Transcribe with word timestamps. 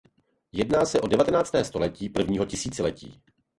Jedná 0.51 0.85
se 0.85 1.01
o 1.01 1.07
deváté 1.07 1.63
století 1.65 2.09
prvního 2.09 2.45
tisíciletí. 2.45 3.21